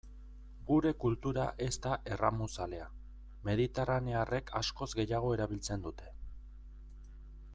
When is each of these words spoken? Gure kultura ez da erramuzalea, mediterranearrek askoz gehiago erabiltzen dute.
Gure 0.69 0.91
kultura 1.01 1.43
ez 1.65 1.73
da 1.83 1.91
erramuzalea, 2.15 2.87
mediterranearrek 3.49 4.51
askoz 4.63 4.89
gehiago 5.01 5.35
erabiltzen 5.39 5.87
dute. 5.89 6.11